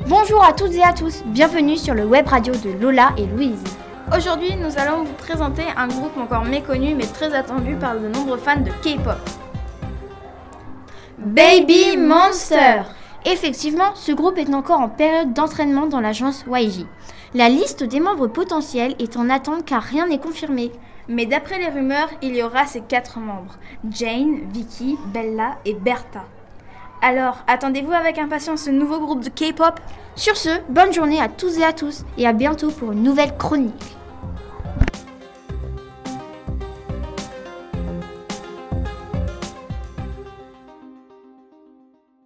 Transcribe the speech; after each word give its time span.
Bonjour 0.00 0.42
à 0.42 0.52
toutes 0.52 0.72
et 0.74 0.82
à 0.82 0.92
tous, 0.92 1.22
bienvenue 1.26 1.76
sur 1.76 1.94
le 1.94 2.04
web 2.04 2.26
radio 2.26 2.52
de 2.54 2.70
Lola 2.70 3.10
et 3.16 3.26
Louise. 3.26 3.62
Aujourd'hui, 4.16 4.56
nous 4.56 4.78
allons 4.78 5.04
vous 5.04 5.12
présenter 5.12 5.62
un 5.76 5.86
groupe 5.86 6.16
encore 6.16 6.44
méconnu 6.44 6.94
mais 6.94 7.06
très 7.06 7.32
attendu 7.34 7.76
par 7.76 7.94
de 7.94 8.08
nombreux 8.08 8.38
fans 8.38 8.60
de 8.60 8.70
K-pop. 8.82 9.18
Baby 11.18 11.96
Monster 11.98 12.82
Effectivement, 13.24 13.94
ce 13.94 14.10
groupe 14.12 14.38
est 14.38 14.52
encore 14.52 14.80
en 14.80 14.88
période 14.88 15.34
d'entraînement 15.34 15.86
dans 15.86 16.00
l'agence 16.00 16.44
YG. 16.50 16.86
La 17.34 17.48
liste 17.48 17.84
des 17.84 18.00
membres 18.00 18.26
potentiels 18.26 18.96
est 18.98 19.16
en 19.16 19.30
attente 19.30 19.64
car 19.64 19.82
rien 19.82 20.08
n'est 20.08 20.18
confirmé. 20.18 20.72
Mais 21.08 21.26
d'après 21.26 21.58
les 21.58 21.68
rumeurs, 21.68 22.10
il 22.22 22.34
y 22.34 22.42
aura 22.42 22.66
ces 22.66 22.80
quatre 22.80 23.18
membres 23.18 23.56
Jane, 23.88 24.40
Vicky, 24.52 24.96
Bella 25.12 25.58
et 25.64 25.74
Bertha. 25.74 26.24
Alors, 27.04 27.38
attendez-vous 27.48 27.92
avec 27.92 28.16
impatience 28.18 28.62
ce 28.62 28.70
nouveau 28.70 29.00
groupe 29.00 29.24
de 29.24 29.28
K-pop? 29.28 29.80
Sur 30.14 30.36
ce, 30.36 30.50
bonne 30.68 30.92
journée 30.92 31.20
à 31.20 31.28
tous 31.28 31.58
et 31.58 31.64
à 31.64 31.72
tous 31.72 32.04
et 32.16 32.28
à 32.28 32.32
bientôt 32.32 32.70
pour 32.70 32.92
une 32.92 33.02
nouvelle 33.02 33.36
chronique. 33.36 33.91